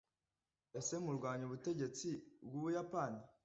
ese 0.79 0.93
murwanya 1.05 1.43
ubutegetsi 1.45 2.07
bw’u 2.45 2.61
buyapani 2.63 3.21